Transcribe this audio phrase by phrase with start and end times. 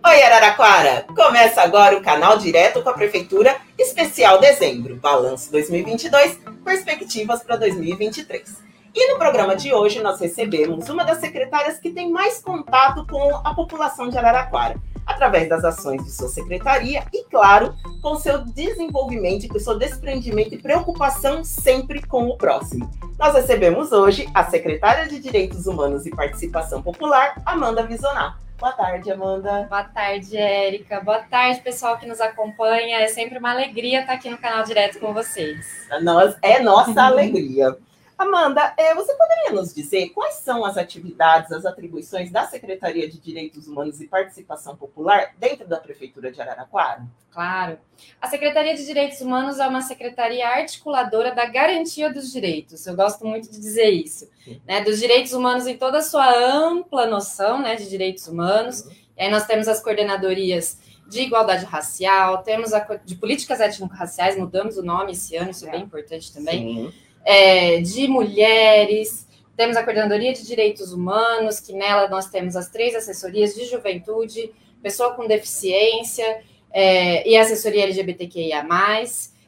[0.00, 1.04] Oi, Araraquara!
[1.14, 8.62] Começa agora o canal Direto com a Prefeitura, especial dezembro, balanço 2022, perspectivas para 2023.
[8.94, 13.36] E no programa de hoje nós recebemos uma das secretárias que tem mais contato com
[13.44, 14.76] a população de Araraquara,
[15.06, 20.58] através das ações de sua secretaria e, claro, com seu desenvolvimento, com seu desprendimento e
[20.58, 22.90] preocupação sempre com o próximo.
[23.18, 28.41] Nós recebemos hoje a secretária de Direitos Humanos e Participação Popular, Amanda Visonar.
[28.58, 29.66] Boa tarde, Amanda.
[29.68, 31.00] Boa tarde, Érica.
[31.00, 32.98] Boa tarde, pessoal que nos acompanha.
[32.98, 35.88] É sempre uma alegria estar aqui no canal Direto com vocês.
[36.02, 37.76] Nós, é nossa alegria.
[38.22, 43.18] Amanda, é, você poderia nos dizer quais são as atividades, as atribuições da Secretaria de
[43.18, 47.02] Direitos Humanos e Participação Popular dentro da Prefeitura de Araraquara?
[47.32, 47.78] Claro.
[48.20, 52.86] A Secretaria de Direitos Humanos é uma secretaria articuladora da garantia dos direitos.
[52.86, 54.30] Eu gosto muito de dizer isso,
[54.66, 54.82] né?
[54.82, 58.82] Dos direitos humanos em toda a sua ampla noção, né, de direitos humanos.
[58.82, 58.92] Uhum.
[59.16, 64.76] E aí nós temos as coordenadorias de igualdade racial, temos a de políticas étnico-raciais, mudamos
[64.76, 66.90] o nome esse ano, isso é, é bem importante também.
[66.90, 72.68] Sim é, de mulheres, temos a Coordenadoria de Direitos Humanos, que nela nós temos as
[72.68, 74.50] três assessorias de juventude,
[74.82, 78.66] pessoa com deficiência é, e assessoria LGBTQIA.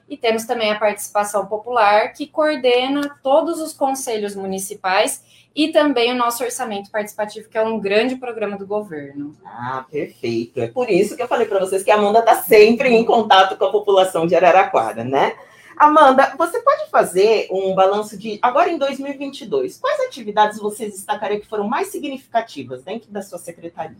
[0.09, 5.23] E temos também a participação popular, que coordena todos os conselhos municipais
[5.57, 9.35] e também o nosso orçamento participativo, que é um grande programa do governo.
[9.45, 10.61] Ah, perfeito.
[10.61, 13.57] É por isso que eu falei para vocês que a Amanda está sempre em contato
[13.57, 15.35] com a população de Araraquara, né?
[15.77, 19.79] Amanda, você pode fazer um balanço de agora em 2022?
[19.79, 23.97] Quais atividades você destacaria que foram mais significativas dentro da sua secretaria?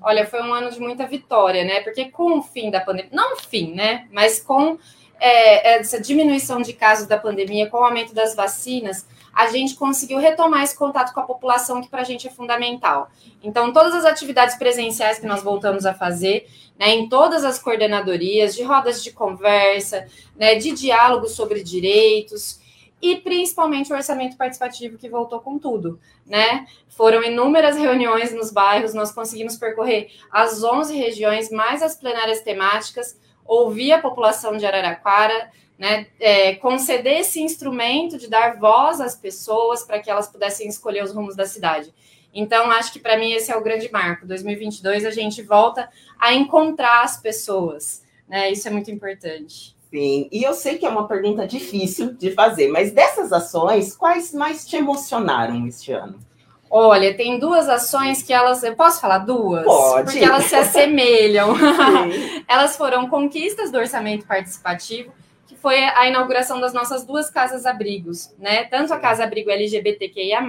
[0.00, 1.80] Olha, foi um ano de muita vitória, né?
[1.80, 4.08] Porque com o fim da pandemia, não o fim, né?
[4.10, 4.78] Mas com
[5.24, 10.18] é, essa diminuição de casos da pandemia, com o aumento das vacinas, a gente conseguiu
[10.18, 13.08] retomar esse contato com a população, que para a gente é fundamental.
[13.40, 18.52] Então, todas as atividades presenciais que nós voltamos a fazer, né, em todas as coordenadorias,
[18.52, 22.60] de rodas de conversa, né, de diálogo sobre direitos,
[23.00, 26.66] e principalmente o orçamento participativo que voltou com tudo, né?
[26.88, 33.16] Foram inúmeras reuniões nos bairros, nós conseguimos percorrer as 11 regiões, mais as plenárias temáticas,
[33.44, 39.82] ouvir a população de Araraquara, né, é, conceder esse instrumento de dar voz às pessoas
[39.82, 41.92] para que elas pudessem escolher os rumos da cidade.
[42.34, 44.26] Então, acho que para mim esse é o grande marco.
[44.26, 48.50] 2022 a gente volta a encontrar as pessoas, né?
[48.50, 49.76] Isso é muito importante.
[49.90, 54.32] Sim, e eu sei que é uma pergunta difícil de fazer, mas dessas ações, quais
[54.32, 56.18] mais te emocionaram este ano?
[56.74, 58.62] Olha, tem duas ações que elas.
[58.62, 59.64] Eu posso falar duas?
[59.64, 60.10] Pode.
[60.10, 61.54] Porque elas se assemelham.
[62.48, 65.12] elas foram conquistas do orçamento participativo
[65.62, 68.64] foi a inauguração das nossas duas casas-abrigos, né?
[68.64, 70.44] Tanto a casa-abrigo LGBTQIA+,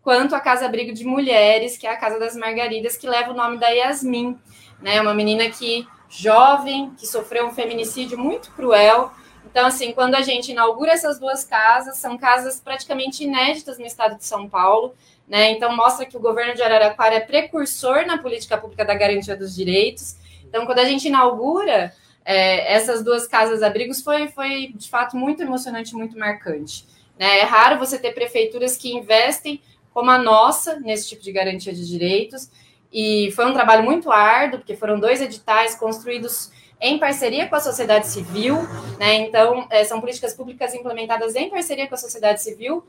[0.00, 3.58] quanto a casa-abrigo de mulheres, que é a Casa das Margaridas, que leva o nome
[3.58, 4.38] da Yasmin,
[4.80, 5.02] né?
[5.02, 9.12] Uma menina que jovem, que sofreu um feminicídio muito cruel.
[9.50, 14.16] Então, assim, quando a gente inaugura essas duas casas, são casas praticamente inéditas no estado
[14.16, 14.94] de São Paulo,
[15.26, 15.50] né?
[15.50, 19.54] Então, mostra que o governo de Araraquara é precursor na política pública da garantia dos
[19.54, 20.16] direitos.
[20.44, 21.92] Então, quando a gente inaugura
[22.24, 26.84] é, essas duas casas-abrigos foi, foi, de fato, muito emocionante, muito marcante.
[27.18, 27.38] Né?
[27.38, 29.60] É raro você ter prefeituras que investem
[29.94, 32.50] como a nossa nesse tipo de garantia de direitos,
[32.98, 37.60] e foi um trabalho muito árduo, porque foram dois editais construídos em parceria com a
[37.60, 38.56] sociedade civil,
[38.98, 39.16] né?
[39.16, 42.82] Então, é, são políticas públicas implementadas em parceria com a sociedade civil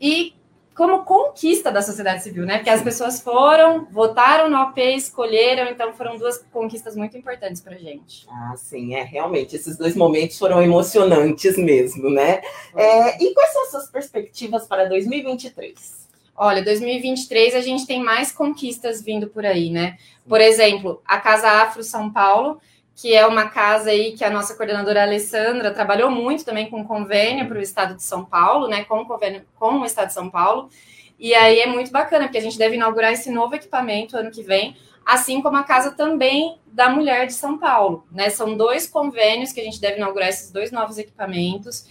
[0.00, 0.32] e
[0.76, 2.58] como conquista da sociedade civil, né?
[2.58, 7.74] Porque as pessoas foram, votaram no AP, escolheram, então foram duas conquistas muito importantes para
[7.74, 8.28] a gente.
[8.30, 12.42] Ah, sim, é realmente esses dois momentos foram emocionantes mesmo, né?
[12.76, 16.05] É, e quais são as suas perspectivas para 2023?
[16.36, 19.96] Olha, 2023 a gente tem mais conquistas vindo por aí, né?
[20.28, 22.60] Por exemplo, a Casa Afro São Paulo
[22.96, 27.46] que é uma casa aí que a nossa coordenadora Alessandra trabalhou muito também com convênio
[27.46, 28.84] para o estado de São Paulo, né?
[28.84, 30.70] Com convênio com o estado de São Paulo.
[31.18, 34.42] E aí é muito bacana, porque a gente deve inaugurar esse novo equipamento ano que
[34.42, 34.74] vem,
[35.04, 38.30] assim como a casa também da mulher de São Paulo, né?
[38.30, 41.84] São dois convênios que a gente deve inaugurar esses dois novos equipamentos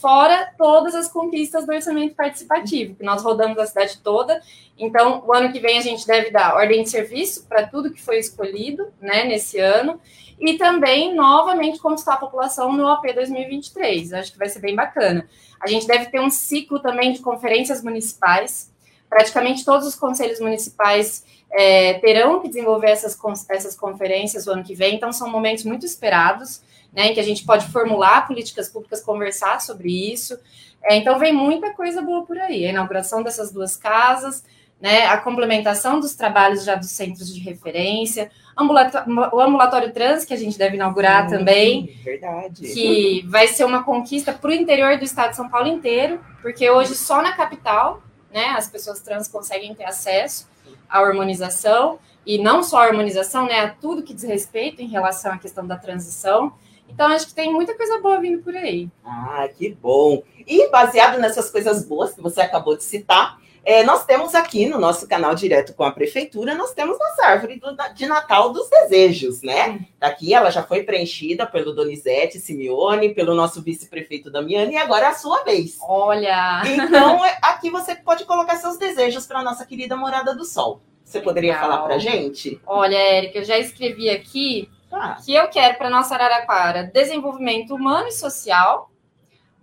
[0.00, 4.40] fora todas as conquistas do orçamento participativo, que nós rodamos a cidade toda.
[4.78, 8.02] Então, o ano que vem a gente deve dar ordem de serviço para tudo que
[8.02, 10.00] foi escolhido, né, nesse ano,
[10.40, 14.14] e também novamente conquistar a população no AP 2023.
[14.14, 15.28] Acho que vai ser bem bacana.
[15.60, 18.72] A gente deve ter um ciclo também de conferências municipais.
[19.10, 23.18] Praticamente todos os conselhos municipais é, terão que desenvolver essas,
[23.50, 26.62] essas conferências o ano que vem, então são momentos muito esperados
[26.92, 30.38] né, em que a gente pode formular políticas públicas, conversar sobre isso.
[30.82, 32.66] É, então, vem muita coisa boa por aí.
[32.66, 34.44] A inauguração dessas duas casas,
[34.80, 38.30] né, a complementação dos trabalhos já dos centros de referência,
[39.32, 41.98] o ambulatório trans, que a gente deve inaugurar hum, também.
[42.02, 42.72] Verdade.
[42.72, 46.68] Que vai ser uma conquista para o interior do estado de São Paulo inteiro, porque
[46.68, 48.02] hoje só na capital,
[48.32, 50.48] né, as pessoas trans conseguem ter acesso
[50.88, 55.32] à hormonização, e não só a harmonização, né, a tudo que diz respeito em relação
[55.32, 56.52] à questão da transição.
[56.88, 58.90] Então, acho que tem muita coisa boa vindo por aí.
[59.04, 60.22] Ah, que bom!
[60.46, 64.78] E baseado nessas coisas boas que você acabou de citar, é, nós temos aqui no
[64.78, 69.42] nosso canal direto com a prefeitura, nós temos nossa árvore do, de Natal dos desejos,
[69.42, 69.80] né?
[70.00, 75.08] Aqui ela já foi preenchida pelo Donizete Simeone, pelo nosso vice-prefeito Damiani, e agora é
[75.10, 75.78] a sua vez.
[75.82, 76.62] Olha!
[76.90, 80.80] Então, é, aqui você pode colocar seus desejos para a nossa querida Morada do Sol.
[81.04, 81.68] Você poderia Legal.
[81.68, 82.60] falar para gente?
[82.66, 85.16] Olha, Érica, eu já escrevi aqui ah.
[85.24, 88.90] que eu quero para nossa Araraquara desenvolvimento humano e social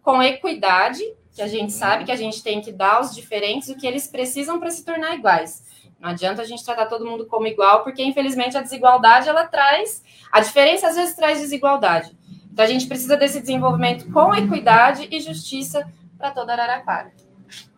[0.03, 1.03] com equidade
[1.37, 4.07] que a gente sabe que a gente tem que dar aos diferentes o que eles
[4.07, 5.63] precisam para se tornar iguais.
[5.99, 10.03] Não adianta a gente tratar todo mundo como igual, porque infelizmente a desigualdade ela traz,
[10.31, 12.17] a diferença às vezes traz desigualdade.
[12.51, 15.87] Então a gente precisa desse desenvolvimento com equidade e justiça
[16.17, 17.11] para toda Araraquara.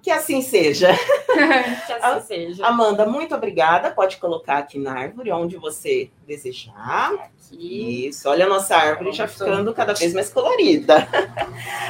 [0.01, 0.93] Que assim seja.
[1.85, 2.65] que assim seja.
[2.65, 3.91] Amanda, muito obrigada.
[3.91, 7.11] Pode colocar aqui na árvore onde você desejar.
[7.13, 8.07] Aqui.
[8.07, 11.05] Isso, olha a nossa árvore já ficando cada vez mais colorida.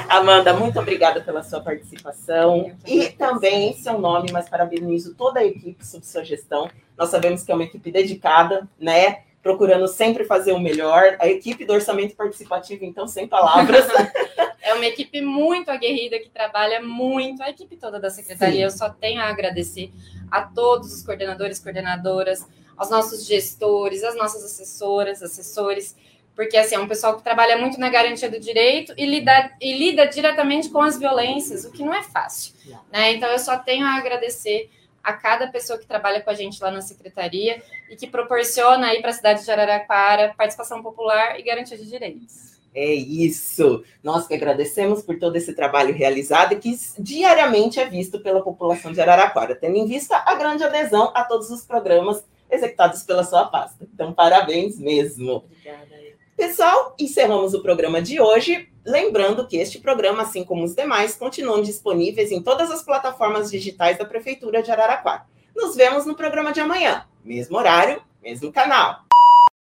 [0.09, 2.75] Amanda, muito obrigada pela sua participação.
[2.85, 6.69] E também em seu nome, mas parabenizo toda a equipe sob sua gestão.
[6.97, 9.23] Nós sabemos que é uma equipe dedicada, né?
[9.41, 11.15] procurando sempre fazer o melhor.
[11.19, 13.85] A equipe do orçamento participativo, então, sem palavras.
[14.61, 18.57] é uma equipe muito aguerrida que trabalha muito, a equipe toda da secretaria.
[18.57, 18.63] Sim.
[18.63, 19.91] Eu só tenho a agradecer
[20.29, 22.45] a todos os coordenadores, coordenadoras,
[22.77, 25.95] aos nossos gestores, às nossas assessoras, assessores,
[26.39, 29.77] porque assim, é um pessoal que trabalha muito na garantia do direito e lida, e
[29.77, 32.53] lida diretamente com as violências, o que não é fácil.
[32.89, 33.12] Né?
[33.12, 34.69] Então, eu só tenho a agradecer
[35.03, 39.01] a cada pessoa que trabalha com a gente lá na secretaria e que proporciona aí
[39.01, 42.57] para a cidade de Araraquara participação popular e garantia de direitos.
[42.74, 43.83] É isso.
[44.01, 48.94] Nós que agradecemos por todo esse trabalho realizado e que diariamente é visto pela população
[48.94, 53.45] de Araraquara, tendo em vista a grande adesão a todos os programas executados pela sua
[53.47, 53.86] pasta.
[53.94, 55.44] Então, parabéns mesmo.
[55.45, 56.00] Obrigada.
[56.39, 58.69] Pessoal, encerramos o programa de hoje.
[58.86, 63.97] Lembrando que este programa, assim como os demais, continuam disponíveis em todas as plataformas digitais
[63.97, 65.25] da Prefeitura de Araraquara.
[65.53, 69.01] Nos vemos no programa de amanhã, mesmo horário, mesmo canal.